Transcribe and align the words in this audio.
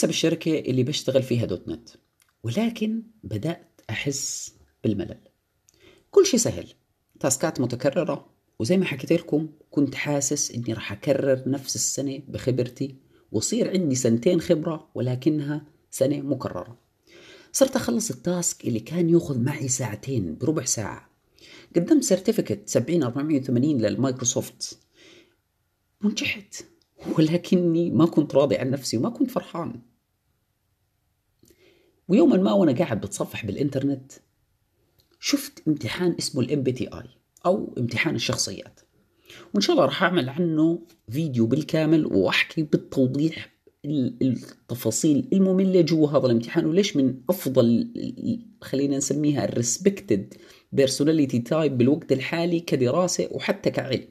لسه 0.00 0.06
بالشركة 0.06 0.58
اللي 0.58 0.82
بشتغل 0.82 1.22
فيها 1.22 1.46
.NET 1.46 1.88
ولكن 2.42 3.02
بدأت 3.24 3.80
أحس 3.90 4.54
بالملل. 4.84 5.18
كل 6.10 6.26
شيء 6.26 6.40
سهل 6.40 6.68
tasks 7.20 7.53
ات 7.53 7.60
متكررة 7.60 8.30
وزي 8.58 8.76
ما 8.76 8.84
حكيت 8.84 9.12
لكم 9.12 9.48
كنت 9.70 9.94
حاسس 9.94 10.50
إني 10.50 10.72
راح 10.72 10.92
أكرر 10.92 11.42
نفس 11.46 11.74
السنة 11.74 12.20
بخبرتي 12.28 12.96
وصير 13.32 13.70
عندي 13.70 13.94
سنتين 13.94 14.40
خبرة 14.40 14.90
ولكنها 14.94 15.64
سنة 15.90 16.20
مكررة. 16.20 16.78
صرت 17.52 17.76
أخلص 17.76 18.10
ال 18.10 18.21
task 18.21 18.64
اللي 18.64 18.80
كان 18.80 19.10
يأخذ 19.10 19.40
معي 19.40 19.68
ساعتين 19.68 20.38
بربع 20.38 20.64
ساعة. 20.64 21.10
قدمت 21.76 22.04
certificate 22.04 22.68
70 22.68 23.02
480 23.02 23.78
للمايكروسوفت. 23.78 24.78
ونجحت 26.04 26.64
ولكني 27.18 27.90
ما 27.90 28.06
كنت 28.06 28.34
راضي 28.34 28.56
عن 28.56 28.70
نفسي 28.70 28.96
وما 28.96 29.10
كنت 29.10 29.30
فرحان. 29.30 29.89
ويوما 32.10 32.36
ما 32.36 32.52
وأنا 32.52 32.72
قاعد 32.72 33.00
بتصفح 33.00 33.46
بالإنترنت 33.46 34.12
شفت 35.20 35.62
امتحان 35.68 36.14
اسمه 36.18 36.42
ال 36.42 36.62
MBTI 36.62 37.04
أو 37.46 37.74
امتحان 37.78 38.14
الشخصيات. 38.14 38.80
وإن 39.54 39.60
شاء 39.60 39.74
الله 39.74 39.84
راح 39.84 40.02
أعمل 40.02 40.28
عنه 40.28 40.82
فيديو 41.10 41.46
بالكامل 41.46 42.06
وأحكي 42.06 42.62
بالتوضيح 42.62 43.60
التفاصيل 43.84 45.28
المملة 45.32 45.80
جوا 45.80 46.08
هذا 46.08 46.26
الامتحان 46.26 46.66
وليش 46.66 46.96
من 46.96 47.14
أفضل 47.30 47.92
خلينا 48.60 48.96
نسميها 48.96 49.44
ال 49.44 49.53
respected 49.53 50.34
personality 50.72 51.38
type 51.38 51.78
بالوقت 51.78 52.12
الحالي 52.12 52.60
كدراسة 52.60 53.28
وحتى 53.30 53.70
كعلم. 53.70 54.04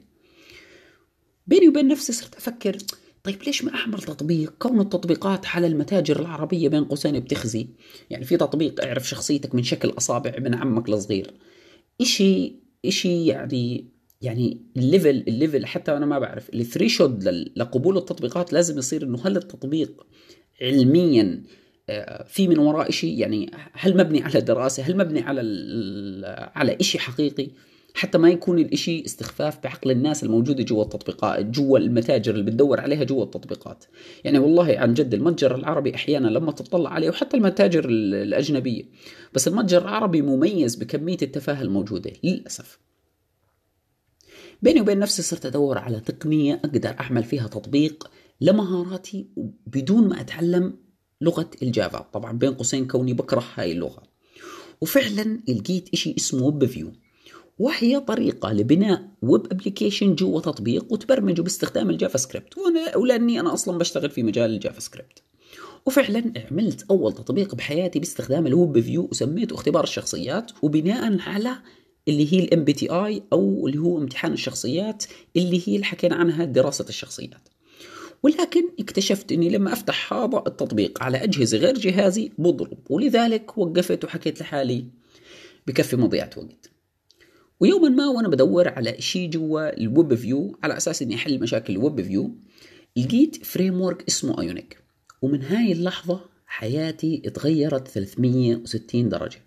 بيني 1.46 1.68
وبين 1.68 1.88
نفسي 1.88 2.12
صرت 2.12 2.34
أفكر 2.34 2.78
طيب 3.24 3.42
ليش 3.46 3.64
ما 3.64 3.74
أحمل 3.74 4.02
تطبيق؟ 4.02 4.54
كون 4.58 4.80
التطبيقات 4.80 5.46
على 5.46 5.66
المتاجر 5.66 6.20
العربية 6.20 6.68
بين 6.68 6.84
قوسين 6.84 7.20
بتخزي. 7.20 7.68
يعني 8.10 8.24
في 8.24 8.36
تطبيق 8.36 8.84
اعرف 8.84 9.08
شخصيتك 9.08 9.54
من 9.54 9.62
شكل 9.62 9.88
أصابع 9.88 10.30
ابن 10.30 10.54
عمك 10.54 10.88
الصغير. 10.88 11.34
إشي 12.00 12.52
إشي 12.84 13.26
يعني 13.26 13.90
يعني 14.22 14.60
ال 14.76 14.84
level 14.84 15.24
ال 15.28 15.34
level 15.34 15.66
حتى 15.66 15.96
أنا 15.96 16.06
ما 16.06 16.18
بعرف 16.18 16.50
ال 16.54 16.61
threshold 16.61 17.28
لقبول 17.56 17.96
التطبيقات 17.96 18.52
لازم 18.52 18.78
يصير 18.78 19.02
إنه 19.02 19.18
هل 19.26 19.36
التطبيق 19.36 20.06
علميا 20.62 21.42
آه، 21.88 22.24
في 22.24 22.48
من 22.48 22.58
وراء 22.58 22.90
شيء 22.90 23.18
يعني 23.18 23.50
هل 23.72 23.96
مبني 23.96 24.22
على 24.22 24.40
دراسة؟ 24.40 24.82
هل 24.82 24.96
مبني 24.96 25.20
على 25.20 25.40
على 26.54 26.76
شيء 26.80 27.00
حقيقي؟ 27.00 27.48
حتى 27.94 28.18
ما 28.18 28.30
يكون 28.30 28.58
الإشي 28.58 29.04
استخفاف 29.04 29.62
بعقل 29.62 29.90
الناس 29.90 30.24
الموجودة 30.24 30.62
جوا 30.62 30.84
التطبيقات 30.84 31.44
جوا 31.46 31.78
المتاجر 31.78 32.34
اللي 32.34 32.44
بتدور 32.44 32.80
عليها 32.80 33.04
جوا 33.04 33.24
التطبيقات. 33.24 33.84
يعني 34.24 34.38
والله 34.38 34.78
عن 34.78 34.94
جد 34.94 35.14
المتجر 35.14 35.54
العربي 35.54 35.94
أحيانا 35.94 36.28
لما 36.28 36.52
تطلع 36.52 36.90
عليه 36.90 37.08
وحتى 37.08 37.36
المتاجر 37.36 37.84
الأجنبية 37.88 38.84
بس 39.34 39.48
المتجر 39.48 39.82
العربي 39.82 40.22
مميز 40.22 40.76
بكمية 40.76 41.18
التفاهة 41.22 41.62
الموجودة 41.62 42.12
للأسف. 42.24 42.78
بيني 44.62 44.80
وبين 44.80 44.98
نفسي 44.98 45.22
صرت 45.22 45.46
أدور 45.46 45.78
على 45.78 46.00
تقنية 46.00 46.54
أقدر 46.54 46.96
أعمل 47.00 47.24
فيها 47.24 47.48
تطبيق 47.48 48.10
لمهاراتي 48.40 49.26
بدون 49.66 50.08
ما 50.08 50.20
أتعلم 50.20 50.74
لغة 51.20 51.50
الجافا. 51.62 51.98
طبعا 52.12 52.32
بين 52.32 52.54
قوسين 52.54 52.86
كوني 52.86 53.12
بكره 53.12 53.44
هاي 53.54 53.72
اللغة. 53.72 54.02
وفعلا 54.80 55.40
لقيت 55.48 55.88
إشي 55.92 56.14
اسمه 56.18 56.42
web 56.46 56.64
view 56.64 56.92
وهي 57.60 58.00
طريقة 58.00 58.52
لبناء 58.52 59.08
web 59.22 59.46
application 59.52 60.14
جوا 60.14 60.40
تطبيق 60.40 60.92
وتبرمجه 60.92 61.42
باستخدام 61.42 61.90
ال 61.90 62.18
JavaScript. 62.18 62.58
وأنا 62.58 62.96
ولاني 62.96 63.40
أنا 63.40 63.54
أصلا 63.54 63.78
بشتغل 63.78 64.10
في 64.10 64.22
مجال 64.22 64.50
ال 64.50 64.80
JavaScript. 64.80 65.22
وفعلا 65.86 66.32
عملت 66.50 66.90
أول 66.90 67.12
تطبيق 67.12 67.54
بحياتي 67.54 67.98
باستخدام 67.98 68.46
ال 68.46 68.54
web 68.54 68.80
view 68.80 69.08
وسميته 69.10 69.54
اختبار 69.54 69.84
الشخصيات 69.84 70.52
وبناء 70.62 71.20
على 71.20 71.56
اللي 72.08 72.32
هي 72.32 72.38
ال 72.38 72.64
MBTI 72.64 73.22
أو 73.32 73.66
اللي 73.68 73.78
هو 73.78 73.98
امتحان 73.98 74.32
الشخصيات 74.32 75.04
اللي 75.36 75.62
هي 75.68 75.74
اللي 75.74 75.84
حكينا 75.84 76.16
عنها 76.16 76.44
دراسة 76.44 76.84
الشخصيات. 76.88 77.48
ولكن 78.22 78.68
اكتشفت 78.80 79.32
إني 79.32 79.48
لما 79.50 79.72
أفتح 79.72 80.12
هذا 80.12 80.42
التطبيق 80.46 81.02
على 81.02 81.24
أجهزة 81.24 81.58
غير 81.58 81.78
جهازي 81.78 82.30
بضرب. 82.38 82.78
ولذلك 82.90 83.58
وقفت 83.58 84.04
وحكيت 84.04 84.40
لحالي 84.40 84.86
بكفي 85.66 85.96
مضيعة 85.96 86.30
وقت. 86.36 86.69
ويوما 87.60 87.88
ما 87.88 88.08
وأنا 88.08 88.28
بدور 88.28 88.68
على 88.68 88.96
شيء 88.98 89.30
جوا 89.30 89.80
ال 89.80 89.88
web 89.88 90.14
view 90.14 90.58
على 90.62 90.76
أساس 90.76 91.02
إني 91.02 91.14
أحل 91.14 91.40
مشاكل 91.40 91.72
ال 91.72 91.79
web 91.79 92.02
view 92.02 92.34
لقيت 92.96 93.44
framework 93.44 94.04
اسمه 94.08 94.40
Ionic 94.40 94.78
ومن 95.22 95.42
هاي 95.42 95.72
اللحظة 95.72 96.20
حياتي 96.46 97.22
اتغيرت 97.26 97.88
360 97.88 99.08
درجة. 99.08 99.38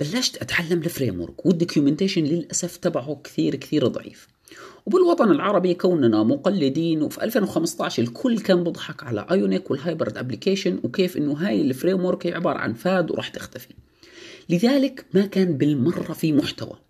بلشت 0.00 0.36
أتعلم 0.36 0.78
ال 0.78 0.82
framework 0.82 1.20
وال 1.20 1.46
documentation 1.46 2.24
للأسف 2.24 2.76
تبعه 2.76 3.20
كثير 3.24 3.54
كثير 3.54 3.86
ضعيف. 3.86 4.28
وبالوطن 4.86 5.30
العربي 5.30 5.74
كوننا 5.74 6.22
مقلدين 6.22 7.02
وفي 7.02 7.24
2015 7.24 8.02
الكل 8.02 8.38
كان 8.40 8.64
بيضحك 8.64 9.02
على 9.02 9.26
Ionic 9.30 9.70
وال 9.70 9.82
hybrid 9.82 10.18
application 10.18 10.80
وكيف 10.84 11.16
إنه 11.16 11.32
هاي 11.32 11.60
ال 11.60 12.04
framework 12.04 12.26
عبارة 12.26 12.58
عن 12.58 12.74
fad 12.74 13.10
وراح 13.10 13.28
تختفي. 13.28 13.74
لذلك 14.48 15.06
ما 15.14 15.26
كان 15.26 15.56
بالمرة 15.56 16.12
في 16.12 16.32
محتوى. 16.32 16.87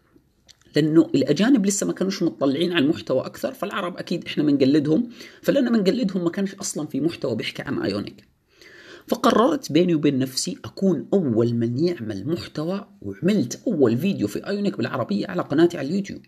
لأنه 0.76 1.10
الاجانب 1.14 1.66
لسه 1.66 1.86
ما 1.86 1.92
كانوش 1.92 2.22
مطلعين 2.22 2.72
على 2.72 2.84
المحتوى 2.84 3.20
أكثر 3.26 3.52
فالعرب 3.52 3.96
أكيد 3.96 4.24
إحنا 4.24 4.44
بنقلدهم 4.44 5.08
فلما 5.42 5.78
بنقلدهم 5.78 6.24
ما 6.24 6.30
كانش 6.30 6.54
أصلا 6.54 6.86
في 6.86 7.00
محتوى 7.00 7.36
بيحكي 7.36 7.62
عن 7.62 7.82
Ionic 7.82 8.28
فقررت 9.08 9.72
بيني 9.72 9.94
وبين 9.94 10.18
نفسي 10.18 10.58
أكون 10.64 11.08
أول 11.12 11.54
من 11.54 11.78
يعمل 11.78 12.28
محتوى 12.28 12.88
وعملت 13.02 13.60
أول 13.66 13.96
فيديو 13.98 14.28
في 14.28 14.46
Ionic 14.46 14.76
بالعربية 14.76 15.26
على 15.26 15.42
قناتي 15.42 15.78
على 15.78 15.88
اليوتيوب. 15.88 16.22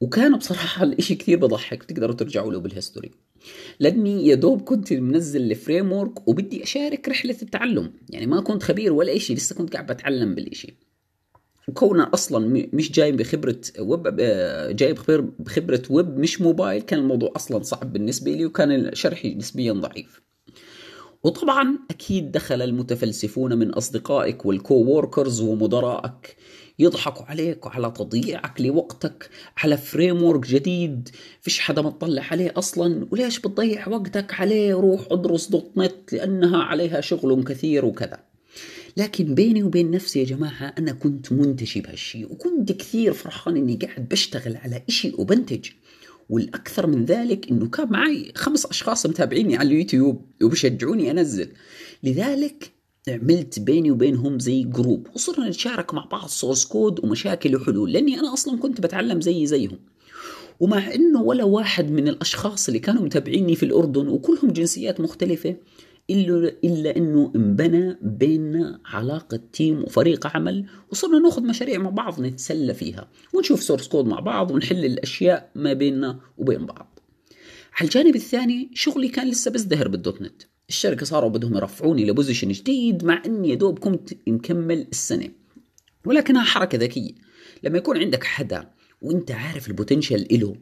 وكان 0.00 0.36
بصراحة 0.36 0.84
الإشي 0.84 1.14
كثير 1.14 1.38
بضحك 1.38 1.82
تقدروا 1.82 2.14
ترجعوا 2.14 2.52
له 2.52 2.58
بال 2.58 2.70
history 2.70 3.10
لأني 3.80 4.26
يا 4.26 4.34
دوب 4.34 4.62
كنت 4.62 4.92
منزل 4.92 5.50
ال 5.50 5.57
frame 5.57 5.92
وبدي 6.26 6.62
أشارك 6.62 7.08
رحلة 7.08 7.36
التعلم. 7.42 7.92
يعني 8.10 8.26
ما 8.26 8.40
كنت 8.40 8.62
خبير 8.62 8.92
ولا 8.92 9.16
إشي 9.16 9.34
لسه 9.34 9.54
كنت 9.54 9.72
قاعد 9.72 9.86
بتعلم 9.86 10.34
بالإشي. 10.34 10.76
وكونه 11.68 12.10
أصلا 12.14 12.68
مش 12.72 12.92
جاي 12.92 13.12
بخبرة 13.12 13.60
ويب 13.78 14.16
جاي 14.76 14.94
بخبرة 15.38 15.82
ويب 15.90 16.18
مش 16.18 16.40
موبايل 16.40 16.82
كان 16.82 16.98
الموضوع 16.98 17.32
أصلا 17.36 17.62
صعب 17.62 17.92
بالنسبة 17.92 18.30
لي 18.32 18.46
وكان 18.46 18.94
شرحي 18.94 19.34
نسبيا 19.34 19.72
ضعيف. 19.72 20.22
وطبعا 21.24 21.78
أكيد 21.90 22.32
دخل 22.32 22.62
المتفلسفون 22.62 23.58
من 23.58 23.70
أصدقائك 23.70 24.46
وال 24.46 24.74
co-workers 24.74 25.40
ومدرائك 25.40 26.36
يضحكوا 26.78 27.26
عليك 27.26 27.66
وعلى 27.66 27.90
تضييعك 27.90 28.60
لوقتك 28.60 29.30
على 29.56 29.76
framework 29.76 30.46
جديد. 30.46 31.08
فيش 31.40 31.60
حدا 31.60 31.82
مطلع 31.82 32.22
عليه 32.30 32.52
أصلا. 32.56 33.06
وليش 33.10 33.38
بتضيع 33.38 33.88
وقتك 33.88 34.34
عليه؟ 34.34 34.74
روح 34.74 35.00
ادرس 35.10 35.48
.NET 35.48 36.12
لأنها 36.12 36.62
عليها 36.62 37.00
شغل 37.00 37.44
كثير 37.44 37.84
وكذا. 37.84 38.33
لكن 38.96 39.34
بيني 39.34 39.62
وبين 39.62 39.90
نفسي 39.90 40.18
يا 40.18 40.24
جماعة 40.24 40.74
أنا 40.78 40.92
كنت 40.92 41.32
منتشي 41.32 41.80
بهالشيء 41.80 42.32
وكنت 42.32 42.72
كثير 42.72 43.12
فرحان 43.12 43.56
إني 43.56 43.76
قاعد 43.76 44.08
بشتغل 44.08 44.56
على 44.56 44.82
إشي 44.88 45.12
وبنتج. 45.18 45.68
والأكثر 46.30 46.86
من 46.86 47.04
ذلك 47.04 47.50
إنه 47.50 47.66
كان 47.68 47.88
معي 47.90 48.32
خمس 48.36 48.66
أشخاص 48.66 49.06
متابعيني 49.06 49.56
على 49.56 49.68
اليوتيوب 49.68 50.24
وبشجعوني 50.42 51.10
أنزل. 51.10 51.48
لذلك 52.02 52.72
عملت 53.08 53.60
بيني 53.60 53.90
وبينهم 53.90 54.38
زي 54.38 54.62
group 54.62 55.08
وصرنا 55.14 55.48
نتشارك 55.48 55.94
مع 55.94 56.04
بعض 56.04 56.28
source 56.28 56.64
code 56.64 57.04
ومشاكل 57.04 57.56
وحلول 57.56 57.92
لأني 57.92 58.20
أنا 58.20 58.32
أصلا 58.32 58.58
كنت 58.58 58.80
بتعلم 58.80 59.20
زي 59.20 59.46
زيهم. 59.46 59.78
ومع 60.60 60.94
إنه 60.94 61.22
ولا 61.22 61.44
واحد 61.44 61.90
من 61.90 62.08
الأشخاص 62.08 62.68
اللي 62.68 62.78
كانوا 62.78 63.02
متابعيني 63.02 63.56
في 63.56 63.62
الأردن 63.62 64.08
وكلهم 64.08 64.50
جنسيات 64.52 65.00
مختلفة 65.00 65.56
الا 66.10 66.52
إلا 66.64 66.96
إنه 66.96 67.32
انبنى 67.36 67.98
بيننا 68.02 68.80
علاقة 68.84 69.40
team 69.52 69.82
وفريق 69.82 70.26
عمل 70.26 70.66
وصرنا 70.90 71.18
نأخذ 71.18 71.42
مشاريع 71.42 71.78
مع 71.78 71.90
بعض 71.90 72.20
نتسلى 72.20 72.74
فيها 72.74 73.08
ونشوف 73.32 73.62
source 73.62 73.88
code 73.88 74.06
مع 74.06 74.20
بعض 74.20 74.50
ونحل 74.50 74.84
الأشياء 74.84 75.50
ما 75.54 75.72
بيننا 75.72 76.20
وبين 76.38 76.66
بعض. 76.66 76.98
على 77.72 77.84
الجانب 77.84 78.16
الثاني 78.16 78.70
شغلي 78.74 79.08
كان 79.08 79.28
لسه 79.28 79.50
بزدهر 79.50 79.88
بال 79.88 80.22
.NET. 80.22 80.42
الشركة 80.68 81.06
صاروا 81.06 81.30
بدهم 81.30 81.56
يرفعوني 81.56 82.04
ل 82.04 82.09
position 82.09 82.48
جديد 82.48 83.04
مع 83.04 83.22
إني 83.26 83.48
يا 83.48 83.54
دوب 83.54 83.78
كنت 83.78 84.10
مكمل 84.26 84.86
السنة. 84.92 85.28
ولكنها 86.04 86.42
حركة 86.44 86.78
ذكية. 86.78 87.12
لما 87.62 87.78
يكون 87.78 87.98
عندك 87.98 88.24
حدا 88.24 88.70
وإنت 89.02 89.30
عارف 89.30 89.68
ال 89.68 89.74
potential 89.74 90.32
إله 90.32 90.56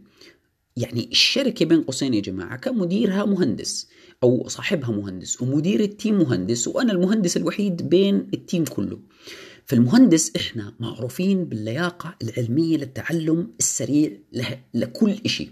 يعني 0.77 1.09
الشركة 1.13 1.65
بين 1.65 1.83
قوسين 1.83 2.15
يا 2.15 2.21
جماعة 2.21 2.57
كان 2.57 2.79
مديرها 2.79 3.25
مهندس 3.25 3.89
أو 4.23 4.49
صاحبها 4.49 4.91
مهندس 4.91 5.43
ومدير 5.43 5.81
ال 5.81 5.88
team 5.88 6.19
مهندس 6.19 6.69
وأنا 6.69 6.93
المهندس 6.93 7.37
الوحيد 7.37 7.89
بين 7.89 8.29
ال 8.35 8.41
team 8.41 8.65
كله. 8.65 8.99
فالمهندس 9.67 10.37
إحنا 10.37 10.73
معروفين 10.81 11.45
باللياقة 11.45 12.15
العلمية 12.23 12.77
للتعلم 12.77 13.49
السريع 13.61 14.11
لكل 14.75 15.17
شيء 15.27 15.51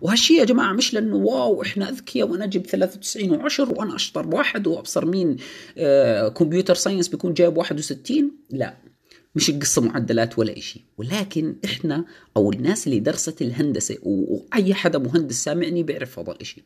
وهالشيء 0.00 0.38
يا 0.38 0.44
جماعة 0.44 0.72
مش 0.72 0.94
لأنه 0.94 1.16
wow 1.16 1.62
إحنا 1.62 1.88
أذكياء 1.88 2.28
وأنا 2.28 2.44
أجيب 2.44 2.66
93 2.66 3.48
و10 3.50 3.60
وأنا 3.60 3.94
أشطر 3.96 4.34
واحد 4.36 4.66
وأبصر 4.66 5.06
مين 5.06 5.36
آه 5.78 6.28
computer 6.28 6.74
science 6.74 7.08
بيكون 7.08 7.34
جايب 7.34 7.56
61 7.56 8.30
لا. 8.50 8.74
مش 9.34 9.50
القصة 9.50 9.82
معدلات 9.82 10.38
ولا 10.38 10.58
إشي. 10.58 10.84
ولكن 10.98 11.56
إحنا 11.64 12.04
أو 12.36 12.52
الناس 12.52 12.86
اللي 12.86 13.00
درست 13.00 13.42
الهندسة 13.42 13.96
وأي 14.02 14.74
حدا 14.74 14.98
مهندس 14.98 15.44
سامعني 15.44 15.82
بيعرف 15.82 16.18
هذا 16.18 16.32
الإشي 16.32 16.62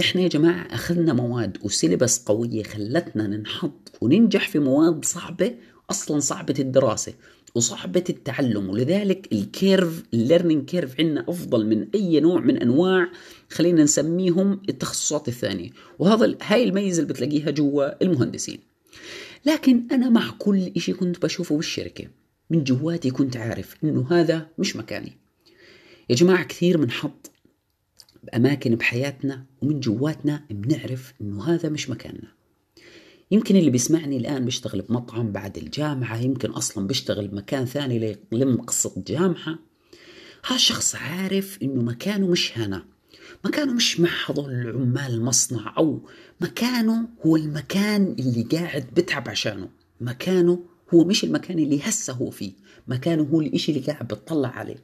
إحنا 0.00 0.22
يا 0.22 0.28
جماعة 0.28 0.74
أخذنا 0.74 1.12
مواد 1.12 1.58
و 1.62 1.69
syllabus 1.69 2.24
قوية 2.24 2.62
خلتنا 2.62 3.26
ننحط 3.26 3.92
وننجح 4.00 4.48
في 4.48 4.58
مواد 4.58 5.04
صعبة 5.04 5.54
أصلا 5.90 6.20
صعبة 6.20 6.54
الدراسة 6.58 7.12
وصعبة 7.54 8.04
التعلم. 8.10 8.70
ولذلك 8.70 9.28
ال 9.32 9.44
curve 9.44 10.02
ال 10.14 10.20
learning 10.20 10.64
curve 10.64 11.00
عندنا 11.00 11.24
أفضل 11.28 11.66
من 11.66 11.88
أي 11.94 12.20
نوع 12.20 12.40
من 12.40 12.56
أنواع 12.58 13.08
خلينا 13.50 13.82
نسميهم 13.82 14.62
التخصصات 14.68 15.28
الثانية. 15.28 15.70
وهذا 15.98 16.36
هاي 16.42 16.64
الميزة 16.64 17.02
اللي 17.02 17.12
بتلاقيها 17.12 17.50
جوا 17.50 18.02
المهندسين. 18.04 18.73
لكن 19.46 19.86
أنا 19.92 20.08
مع 20.08 20.30
كل 20.38 20.72
إشي 20.76 20.92
كنت 20.92 21.22
بشوفه 21.22 21.56
بالشركة. 21.56 22.08
من 22.50 22.64
جواتي 22.64 23.10
كنت 23.10 23.36
عارف 23.36 23.76
إنه 23.84 24.06
هذا 24.10 24.48
مش 24.58 24.76
مكاني. 24.76 25.12
يا 26.10 26.14
جماعة 26.14 26.44
كثير 26.44 26.76
بنحط 26.76 27.30
بأماكن 28.22 28.74
بحياتنا 28.74 29.44
ومن 29.62 29.80
جواتنا 29.80 30.44
بنعرف 30.50 31.14
إنه 31.20 31.44
هذا 31.44 31.68
مش 31.68 31.90
مكاننا. 31.90 32.32
يمكن 33.30 33.56
اللي 33.56 33.70
بيسمعني 33.70 34.16
الآن 34.16 34.44
بيشتغل 34.44 34.82
بمطعم 34.82 35.32
بعد 35.32 35.56
الجامعة 35.58 36.20
يمكن 36.22 36.50
أصلا 36.50 36.86
بيشتغل 36.86 37.28
بمكان 37.28 37.64
ثاني 37.64 38.16
ليلم 38.32 38.60
قصة 38.60 39.02
جامعة. 39.06 39.58
هذا 40.46 40.56
الشخص 40.56 40.94
عارف 40.94 41.58
إنه 41.62 41.82
مكانه 41.82 42.26
مش 42.26 42.58
هنا. 42.58 42.93
مكانه 43.44 43.72
مش 43.72 44.00
مع 44.00 44.10
هذول 44.28 44.70
عمال 44.74 45.14
المصنع 45.14 45.74
أو 45.78 46.00
مكانه 46.40 47.08
هو 47.26 47.36
المكان 47.36 48.16
اللي 48.18 48.42
قاعد 48.42 48.86
بتعب 48.96 49.28
عشانه. 49.28 49.68
مكانه 50.00 50.64
هو 50.94 51.04
مش 51.04 51.24
المكان 51.24 51.58
اللي 51.58 51.80
هسه 51.82 52.12
هو 52.12 52.30
فيه. 52.30 52.52
مكانه 52.88 53.22
هو 53.22 53.40
الإشي 53.40 53.72
اللي 53.72 53.86
قاعد 53.86 54.08
بتطلع 54.08 54.48
عليه. 54.48 54.76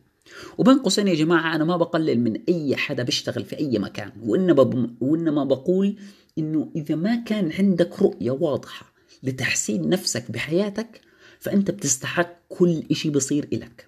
وبين 0.59 0.79
قوسين 0.79 1.09
يا 1.09 1.15
جماعة 1.15 1.55
أنا 1.55 1.65
ما 1.65 1.77
بقلل 1.77 2.21
من 2.21 2.43
أي 2.49 2.77
حدا 2.77 3.03
بيشتغل 3.03 3.45
في 3.45 3.59
أي 3.59 3.79
مكان. 3.79 4.13
وإنما, 4.23 4.91
وإنما 5.01 5.45
بقول 5.45 5.97
إنه 6.39 6.71
إذا 6.77 6.95
ما 6.95 7.15
كان 7.17 7.53
عندك 7.59 8.03
رؤية 8.03 8.31
واضحة 8.31 8.93
لتحسين 9.23 9.89
نفسك 9.89 10.31
بحياتك 10.31 11.01
فأنت 11.39 11.71
بتستحق 11.71 12.37
كل 12.49 12.83
إشي 12.91 13.11
بصير 13.11 13.49
إلك. 13.53 13.87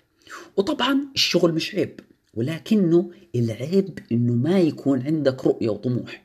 وطبعا 0.57 1.09
الشغل 1.15 1.53
مش 1.53 1.75
عيب. 1.75 2.01
ولكنه 2.35 3.11
العيب 3.35 3.99
إنه 4.13 4.33
ما 4.33 4.61
يكون 4.61 5.03
عندك 5.03 5.47
رؤية 5.47 5.69
وطموح. 5.69 6.25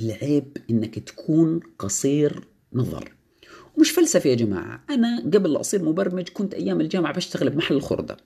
العيب 0.00 0.56
إنك 0.70 0.98
تكون 0.98 1.60
قصير 1.78 2.48
نظر. 2.72 3.12
ومش 3.76 3.90
فلسفة 3.90 4.30
يا 4.30 4.34
جماعة. 4.34 4.84
أنا 4.90 5.20
قبل 5.20 5.52
لا 5.52 5.60
أصير 5.60 5.82
مبرمج 5.82 6.28
كنت 6.28 6.54
أيام 6.54 6.80
الجامعة 6.80 7.14
بشتغل 7.14 7.50
بمحل 7.50 7.74
الخردة 7.74 8.16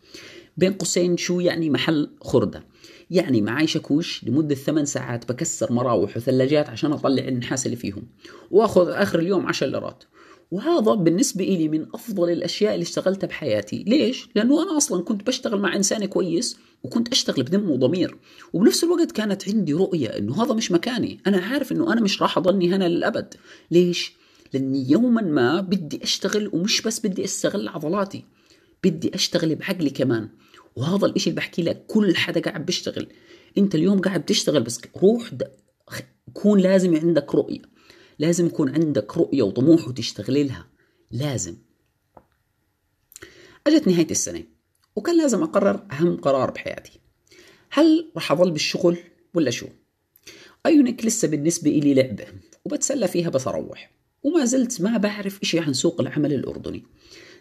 بين 0.57 0.73
قوسين 0.73 1.17
شو 1.17 1.41
يعني 1.41 1.71
محل 1.71 2.11
خردة؟ 2.21 2.65
يعني 3.11 3.43
معي 3.43 3.67
شاكوش 3.67 4.25
لمدة 4.25 4.55
ثمان 4.55 4.85
ساعات 4.85 5.33
بكسر 5.33 5.73
مراوح 5.73 6.17
وثلاجات 6.17 6.69
عشان 6.69 6.93
أطلع 6.93 7.29
النحاس 7.29 7.67
اللي 7.67 7.77
فيهم. 7.77 8.03
وأخذ 8.51 8.89
آخر 8.89 9.19
اليوم 9.19 9.47
عشر 9.47 9.67
ليرات. 9.67 10.05
وهذا 10.51 10.95
بالنسبة 10.95 11.45
إلي 11.45 11.69
من 11.69 11.87
أفضل 11.95 12.31
الأشياء 12.31 12.75
اللي 12.75 12.83
اشتغلتها 12.83 13.27
بحياتي. 13.27 13.85
ليش؟ 13.87 14.29
لأنه 14.35 14.63
أنا 14.63 14.77
أصلا 14.77 15.03
كنت 15.03 15.27
بشتغل 15.27 15.61
مع 15.61 15.77
إنسان 15.77 16.05
كويس 16.05 16.57
وكنت 16.83 17.09
أشتغل 17.09 17.43
بدم 17.43 17.71
وضمير. 17.71 18.17
وبنفس 18.53 18.85
الوقت 18.85 19.13
كانت 19.13 19.49
عندي 19.49 19.73
رؤية 19.73 20.09
أنه 20.09 20.43
هذا 20.43 20.55
مش 20.55 20.73
مكاني. 20.73 21.21
أنا 21.27 21.39
عارف 21.39 21.73
أنه 21.73 21.93
أنا 21.93 22.01
مش 22.01 22.23
راح 22.23 22.39
أضلني 22.39 22.75
هنا 22.75 22.89
للأبد. 22.89 23.35
ليش؟ 23.71 24.13
لأني 24.53 24.91
يوما 24.91 25.23
ما 25.23 25.61
بدي 25.61 26.01
أشتغل 26.03 26.51
ومش 26.53 26.83
بس 26.83 27.07
بدي 27.07 27.25
أستغل 27.25 27.69
عضلاتي 27.69 28.25
بدي 28.85 29.15
أشتغل 29.15 29.55
بعقلي 29.55 29.91
كمان. 29.91 30.29
وهذا 30.77 31.07
الإشي 31.07 31.31
اللي 31.31 31.37
بحكي 31.37 31.63
لك 31.63 31.85
كل 31.87 32.17
حدا 32.17 32.41
قاعد 32.41 32.67
بيشتغل. 32.67 33.07
أنت 33.59 33.75
اليوم 33.75 34.01
قاعد 34.01 34.21
بتشتغل 34.23 34.63
بس 34.63 34.81
روح 35.03 35.31
كون 36.33 36.61
لازم 36.61 36.97
عندك 36.97 37.35
رؤية. 37.35 37.70
لازم 38.21 38.47
يكون 38.47 38.75
عندك 38.75 39.17
رؤية 39.17 39.43
وطموح 39.43 39.89
وتشتغل 39.89 40.47
لها 40.47 40.67
لازم. 41.11 41.57
أجت 43.67 43.89
نهاية 43.89 44.11
السنة 44.11 44.45
وكان 44.97 45.19
لازم 45.19 45.43
أقرر 45.43 45.87
أهم 45.93 46.17
قرار 46.17 46.51
بحياتي. 46.51 47.01
هل 47.71 48.11
راح 48.15 48.33
اضل 48.33 48.51
بالشغل 48.51 48.99
ولا 49.35 49.51
شو؟ 49.51 49.67
آيونيك 50.67 51.05
لسه 51.05 51.29
بالنسبة 51.29 51.71
إلي 51.71 51.95
لعبة 51.95 52.27
وبتسلى 52.65 53.09
فيها 53.09 53.29
بس 53.29 53.49
أروح 53.49 53.91
وما 54.23 54.45
زلت 54.45 54.81
ما 54.81 54.97
بعرف 54.97 55.41
اشي 55.43 55.59
عن 55.59 55.73
سوق 55.73 56.01
العمل 56.01 56.33
الأردني. 56.33 56.85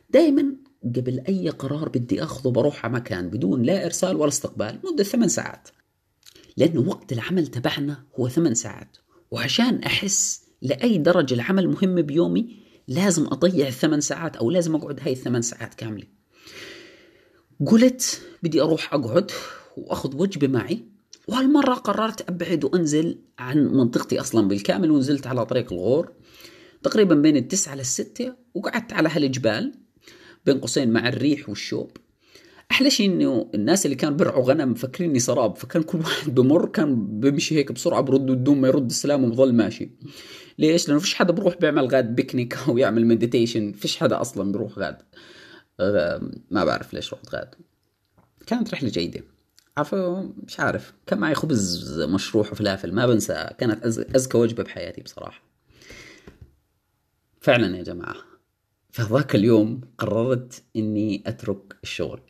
دائما 0.10 0.56
قبل 0.84 1.20
أي 1.28 1.50
قرار 1.50 1.90
بدي 1.90 2.24
أخذه 2.24 2.50
بروح 2.50 2.86
على 2.86 2.94
مكان 2.94 3.30
بدون 3.30 3.64
لا 3.64 3.86
إرسال 3.86 4.16
ولا 4.16 4.30
استقبال 4.30 4.80
مدة 4.84 5.04
ثمان 5.04 5.30
ساعات. 5.30 5.70
لأنه 6.58 6.82
وقت 6.82 7.14
العمل 7.14 7.48
تبعنا 7.48 8.04
هو 8.20 8.30
ثمان 8.30 8.56
ساعات 8.56 8.98
وعشان 9.32 9.84
أحس 9.84 10.49
لأي 10.62 10.98
درجة 10.98 11.34
العمل 11.34 11.68
مهم 11.68 12.02
بيومي 12.02 12.56
لازم 12.88 13.26
أضيع 13.26 13.68
الثمان 13.68 14.02
ساعات 14.02 14.36
أو 14.36 14.52
لازم 14.52 14.76
أقعد 14.76 15.00
هاي 15.02 15.12
الثمان 15.12 15.42
ساعات 15.42 15.74
كاملة. 15.74 16.06
قلت 17.66 18.22
بدي 18.44 18.62
أروح 18.62 18.94
أقعد 18.94 19.32
وأخذ 19.78 20.16
وجبة 20.16 20.48
معي 20.48 20.84
وهالمرة 21.28 21.74
قررت 21.74 22.30
أبعد 22.30 22.64
وأنزل 22.64 23.20
عن 23.40 23.58
منطقتي 23.58 24.20
أصلا 24.20 24.48
بالكامل 24.48 24.92
ونزلت 24.92 25.28
على 25.28 25.46
طريق 25.46 25.74
الغور. 25.74 26.12
تقريبا 26.84 27.16
بين 27.16 27.38
التسعة 27.38 27.76
للستة 27.76 28.34
وقعدت 28.54 28.94
على 28.94 29.10
هالجبال 29.10 29.74
بين 30.46 30.60
قوسين 30.60 30.92
مع 30.92 31.10
الريح 31.10 31.50
والشوب. 31.50 31.92
أحلى 32.72 32.90
شيء 32.90 33.12
إنه 33.12 33.50
الناس 33.56 33.86
اللي 33.86 33.96
كانوا 33.96 34.18
بيرعوا 34.18 34.46
غنم 34.46 34.72
مفكريني 34.72 35.20
سراب 35.20 35.56
فكان 35.56 35.84
كل 35.84 35.98
واحد 35.98 36.36
بمر 36.36 36.66
كان 36.66 37.20
بيمشي 37.20 37.56
هيك 37.56 37.72
بسرعة 37.72 38.02
برد 38.02 38.26
بدون 38.26 38.62
ما 38.62 38.68
يرد 38.68 38.90
السلام 38.90 39.24
وبضل 39.24 39.54
ماشي. 39.54 39.90
ليش؟ 40.60 40.88
لأنه 40.88 41.00
فيش 41.00 41.16
حدا 41.16 41.34
بروح 41.34 41.58
بيعمل 41.58 41.88
غاد 41.88 42.16
بيكنيك 42.16 42.58
أو 42.68 42.78
يعمل 42.78 43.08
meditation 43.08 43.72
فيش 43.72 43.98
حدا 43.98 44.22
أصلا 44.22 44.52
بيروح 44.52 44.80
غاد. 44.80 44.98
ما 46.52 46.66
بعرف 46.66 46.94
ليش 46.94 47.14
رحت 47.14 47.36
غاد. 47.36 47.56
كانت 48.48 48.74
رحلة 48.74 48.90
جيدة. 48.90 49.24
عارفه 49.78 50.22
مش 50.48 50.60
عارف. 50.60 50.94
كان 51.08 51.20
معي 51.20 51.36
خبز 51.36 52.00
مشروح 52.02 52.52
وفلافل 52.52 52.94
ما 52.94 53.06
بنسى. 53.06 53.50
كانت 53.58 53.86
أزكى 54.16 54.38
وجبة 54.38 54.64
بحياتي 54.64 55.02
بصراحة. 55.02 55.44
فعلا 57.42 57.78
يا 57.78 57.84
جماعة. 57.84 58.16
فذاك 58.92 59.36
اليوم 59.36 59.82
قررت 59.98 60.64
إني 60.76 61.24
أترك 61.26 61.76
الشغل. 61.84 62.22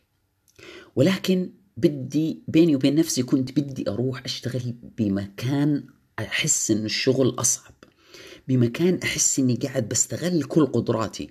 ولكن 0.95 1.51
بدي 1.77 2.43
بيني 2.47 2.75
وبين 2.75 2.95
نفسي 2.95 3.23
كنت 3.23 3.59
بدي 3.59 3.89
أروح 3.89 4.23
أشتغل 4.25 4.75
بمكان 4.97 5.83
أحس 6.19 6.71
إن 6.71 6.85
الشغل 6.85 7.35
أصعب. 7.39 7.73
بمكان 8.49 8.99
أحس 9.03 9.39
إني 9.39 9.55
قاعد 9.55 9.89
بستغل 9.89 10.43
كل 10.43 10.65
قدراتي. 10.65 11.29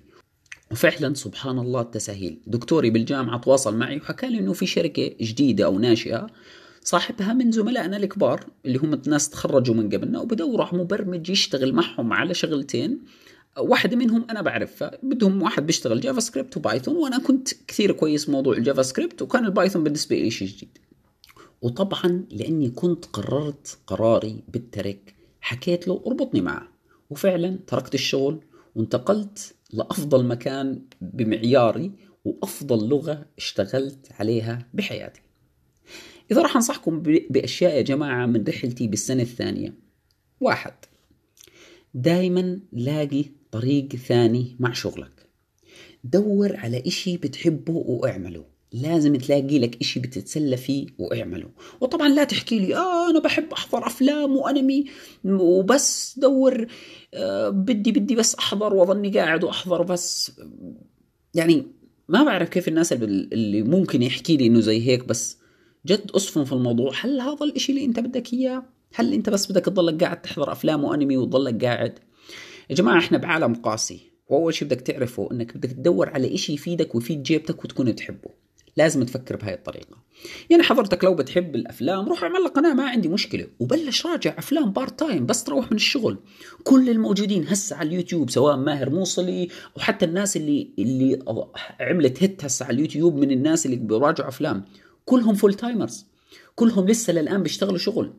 وفعلا 0.71 1.13
سبحان 1.13 1.59
الله 1.59 1.81
التساهيل 1.81 2.41
دكتوري 2.47 2.89
بالجامعة 2.89 3.39
تواصل 3.39 3.77
معي 3.77 3.97
وحكى 3.97 4.27
لي 4.27 4.39
إنه 4.39 4.53
في 4.53 4.65
شركة 4.65 5.11
جديدة 5.21 5.65
أو 5.65 5.79
ناشئة 5.79 6.27
صاحبها 6.83 7.33
من 7.33 7.51
زملائنا 7.51 7.97
الكبار 7.97 8.45
اللي 8.65 8.77
هم 8.77 8.93
الناس 8.93 9.29
تخرجوا 9.29 9.75
من 9.75 9.89
قبلنا 9.89 10.19
وبدوروا 10.19 10.75
مبرمج 10.75 11.29
يشتغل 11.29 11.73
معهم 11.73 12.13
على 12.13 12.33
شغلتين. 12.33 13.01
واحدة 13.57 13.97
منهم 13.97 14.25
أنا 14.29 14.41
بعرفها 14.41 14.99
بدهم 15.03 15.41
واحد 15.41 15.65
بيشتغل 15.65 16.01
JavaScript 16.01 16.19
و 16.19 16.57
Python 16.57 16.95
وأنا 16.95 17.17
كنت 17.17 17.49
كثير 17.67 17.91
كويس 17.91 18.29
موضوع 18.29 18.57
ال 18.57 18.81
JavaScript 18.81 19.21
وكان 19.21 19.45
ال 19.45 19.50
Python 19.50 19.83
بالنسبة 19.83 20.15
لي 20.15 20.31
شيء 20.31 20.47
جديد. 20.47 20.77
وطبعا 21.61 22.25
لأني 22.31 22.69
كنت 22.69 23.05
قررت 23.05 23.77
قراري 23.87 24.43
بالترك 24.47 25.15
حكيت 25.41 25.87
له 25.87 26.03
اربطني 26.07 26.41
معه. 26.41 26.78
وفعلا 27.09 27.59
تركت 27.67 27.95
الشغل 27.95 28.39
وانتقلت 28.75 29.55
لأفضل 29.73 30.25
مكان 30.25 30.81
بمعياري 31.01 31.91
وأفضل 32.25 32.89
لغة 32.89 33.25
اشتغلت 33.37 34.11
عليها 34.19 34.67
بحياتي. 34.73 35.21
إذا 36.31 36.41
راح 36.41 36.55
أنصحكم 36.55 36.99
بأشياء 37.29 37.77
يا 37.77 37.81
جماعة 37.81 38.25
من 38.25 38.43
رحلتي 38.43 38.87
بالسنة 38.87 39.21
الثانية. 39.21 39.73
واحد 40.41 40.73
دايما 41.93 42.59
لاقي 42.71 43.25
طريق 43.51 43.95
ثاني 43.95 44.55
مع 44.59 44.73
شغلك. 44.73 45.29
دور 46.03 46.55
على 46.55 46.83
إشي 46.87 47.17
بتحبه 47.17 47.73
وأعمله. 47.73 48.45
لازم 48.73 49.15
تلاقي 49.15 49.59
لك 49.59 49.81
إشي 49.81 49.99
بتتسلى 49.99 50.57
فيه 50.57 50.87
واعمله. 50.97 51.49
وطبعا 51.81 52.09
لا 52.09 52.23
تحكي 52.23 52.59
لي 52.59 52.75
آه 52.75 53.09
أنا 53.09 53.19
بحب 53.19 53.53
أحضر 53.53 53.87
أفلام 53.87 54.37
وأنمي 54.37 54.85
وبس 55.25 56.19
دور 56.19 56.67
آه 57.13 57.49
بدي 57.49 57.91
بدي 57.91 58.15
بس 58.15 58.35
أحضر 58.35 58.73
وأظني 58.73 59.09
قاعد 59.11 59.43
وأحضر 59.43 59.83
بس. 59.83 60.31
يعني 61.33 61.67
ما 62.09 62.23
بعرف 62.23 62.49
كيف 62.49 62.67
الناس 62.67 62.93
اللي 62.93 63.63
ممكن 63.63 64.01
يحكي 64.01 64.37
لي 64.37 64.47
إنه 64.47 64.59
زي 64.59 64.87
هيك 64.87 65.05
بس 65.05 65.37
جد 65.85 66.11
أصفن 66.11 66.43
في 66.43 66.53
الموضوع. 66.53 66.91
هل 67.01 67.21
هذا 67.21 67.45
الإشي 67.45 67.71
اللي 67.71 67.85
أنت 67.85 67.99
بدك 67.99 68.33
إياه؟ 68.33 68.63
هل 68.93 69.13
أنت 69.13 69.29
بس 69.29 69.51
بدك 69.51 69.65
تضلك 69.65 70.03
قاعد 70.03 70.21
تحضر 70.21 70.51
أفلام 70.51 70.83
وأنمي 70.83 71.17
وتضلك 71.17 71.65
قاعد؟ 71.65 71.99
يا 72.69 72.75
جماعة 72.75 72.99
إحنا 72.99 73.17
بعالم 73.17 73.53
قاسي 73.53 74.11
وأول 74.27 74.53
شيء 74.53 74.67
بدك 74.67 74.81
تعرفه 74.81 75.29
إنك 75.31 75.57
بدك 75.57 75.71
تدور 75.71 76.09
على 76.09 76.35
إشي 76.35 76.53
يفيدك 76.53 76.95
ويفيد 76.95 77.23
جيبتك 77.23 77.65
وتكون 77.65 77.91
بتحبه 77.91 78.29
لازم 78.77 79.03
تفكر 79.03 79.35
بهاي 79.35 79.53
الطريقة. 79.53 79.97
يعني 80.49 80.63
حضرتك 80.63 81.03
لو 81.03 81.15
بتحب 81.15 81.55
الأفلام 81.55 82.09
روح 82.09 82.23
اعمل 82.23 82.43
لك 82.43 82.51
قناة 82.51 82.73
ما 82.73 82.89
عندي 82.89 83.07
مشكلة 83.07 83.47
وبلش 83.59 84.05
راجع 84.05 84.35
أفلام 84.37 84.71
part 84.71 84.99
time 84.99 85.25
بس 85.25 85.43
تروح 85.43 85.71
من 85.71 85.75
الشغل. 85.77 86.17
كل 86.63 86.89
الموجودين 86.89 87.47
هسه 87.47 87.75
على 87.75 87.89
اليوتيوب 87.89 88.29
سواء 88.29 88.57
ماهر 88.57 88.89
موصلي 88.89 89.47
أو 89.77 89.81
حتى 89.81 90.05
الناس 90.05 90.37
اللي 90.37 90.69
اللي 90.79 91.19
عملت 91.79 92.23
hit 92.23 92.45
هسه 92.45 92.65
على 92.65 92.75
اليوتيوب 92.75 93.15
من 93.15 93.31
الناس 93.31 93.65
اللي 93.65 93.77
بيراجعوا 93.77 94.29
أفلام. 94.29 94.65
كلهم 95.05 95.35
full 95.35 95.53
timers 95.53 96.05
كلهم 96.55 96.87
لسه 96.87 97.13
للآن 97.13 97.43
بيشتغلوا 97.43 97.77
شغل. 97.77 98.13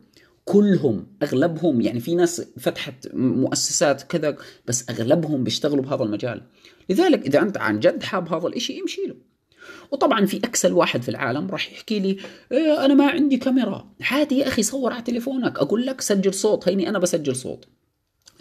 كلهم 0.45 1.07
أغلبهم 1.23 1.80
يعني 1.80 2.00
في 2.00 2.14
ناس 2.14 2.42
فتحت 2.59 3.09
مؤسسات 3.14 4.02
كذا 4.02 4.37
بس 4.66 4.90
أغلبهم 4.90 5.45
بيشتغلوا 5.45 5.85
بهذا 5.85 6.02
المجال. 6.02 6.42
لذلك 6.90 7.26
إذا 7.26 7.42
أنت 7.42 7.57
عن 7.59 7.80
جد 7.80 8.02
حاب 8.02 8.35
هذا 8.35 8.47
الإشي 8.47 8.80
امشي 8.80 9.00
له. 9.07 9.29
وطبعا 9.92 10.26
في 10.26 10.37
أكسل 10.37 10.73
واحد 10.73 11.02
في 11.02 11.09
العالم 11.09 11.50
راح 11.50 11.73
يحكي 11.73 11.99
لي 11.99 12.16
إيه 12.52 12.85
أنا 12.85 12.94
ما 12.94 13.11
عندي 13.11 13.37
كاميرا. 13.37 13.90
عادي 14.00 14.38
يا 14.38 14.49
أخي 14.49 14.62
صور 14.62 14.92
على 14.92 15.02
تليفونك. 15.02 15.59
أقول 15.59 15.87
لك 15.87 16.00
سجل 16.00 16.35
صوت. 16.35 16.68
هيني 16.68 16.88
أنا 16.88 16.99
بسجل 16.99 17.37
صوت. 17.37 17.68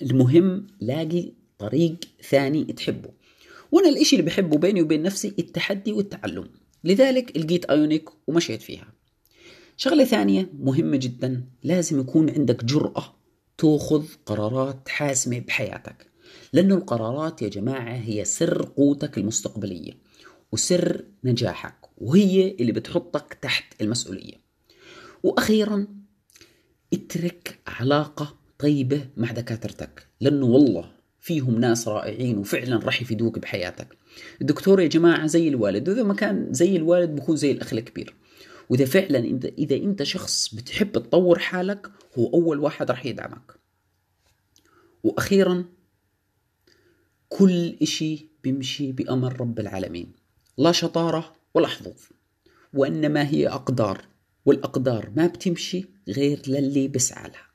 المهم 0.01 0.67
لاقي 0.81 1.31
طريق 1.57 1.95
ثاني 2.29 2.63
تحبه. 2.63 3.09
وأنا 3.71 3.89
الإشي 3.89 4.15
اللي 4.15 4.25
بحبه 4.25 4.57
بيني 4.57 4.81
وبين 4.81 5.03
نفسي 5.03 5.33
التحدي 5.39 5.91
والتعلم. 5.91 6.47
لذلك 6.83 7.37
لقيت 7.37 7.65
آيونيك 7.65 8.09
ومشيت 8.27 8.61
فيها. 8.61 8.87
شغلة 9.77 10.03
ثانية 10.05 10.49
مهمة 10.59 10.97
جدا. 10.97 11.43
لازم 11.63 11.99
يكون 11.99 12.29
عندك 12.29 12.63
جرأة 12.65 13.15
تأخذ 13.57 14.05
قرارات 14.25 14.89
حاسمة 14.89 15.39
بحياتك. 15.39 16.07
لأنه 16.53 16.75
القرارات 16.75 17.41
يا 17.41 17.47
جماعة 17.49 17.95
هي 17.95 18.25
سر 18.25 18.61
قوتك 18.77 19.17
المستقبلية. 19.17 20.08
وسر 20.51 21.03
نجاحك 21.23 21.75
وهي 21.97 22.51
اللي 22.59 22.71
بتحطك 22.71 23.33
تحت 23.41 23.81
المسؤولية. 23.81 24.33
وأخيرا 25.23 25.87
اترك 26.93 27.59
علاقة 27.67 28.39
طيبة 28.59 29.07
مع 29.17 29.31
دكاترتك 29.31 30.07
لأنه 30.21 30.45
والله 30.45 30.91
فيهم 31.19 31.59
ناس 31.59 31.87
رائعين 31.87 32.37
وفعلا 32.37 32.77
راح 32.77 33.01
يفيدوك 33.01 33.39
بحياتك. 33.39 33.97
الدكتور 34.41 34.81
يا 34.81 34.87
جماعة 34.87 35.27
زي 35.27 35.47
الوالد. 35.47 35.89
وإذا 35.89 36.03
ما 36.03 36.13
كان 36.13 36.53
زي 36.53 36.75
الوالد 36.75 37.15
بكون 37.15 37.35
زي 37.35 37.51
الأخ 37.51 37.73
الكبير. 37.73 38.13
وإذا 38.69 38.85
فعلا 38.85 39.19
انت 39.19 39.45
إذا 39.45 39.75
إنت 39.75 40.03
شخص 40.03 40.55
بتحب 40.55 40.91
تطور 40.91 41.39
حالك 41.39 41.91
هو 42.17 42.33
أول 42.33 42.59
واحد 42.59 42.91
راح 42.91 43.05
يدعمك. 43.05 43.59
وأخيرا 45.03 45.65
كل 47.29 47.75
إشي 47.81 48.25
بيمشي 48.43 48.91
بأمر 48.91 49.41
رب 49.41 49.59
العالمين. 49.59 50.18
لا 50.59 50.71
شطارة 50.71 51.35
ولا 51.53 51.67
حظوظ 51.67 52.01
وإنما 52.73 53.29
هي 53.29 53.47
أقدار 53.47 54.01
والأقدار 54.45 55.11
ما 55.15 55.27
بتمشي 55.27 55.85
غير 56.07 56.41
للي 56.47 56.87
بسعى 56.87 57.29
لها. 57.29 57.48